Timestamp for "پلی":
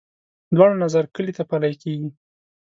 1.49-1.73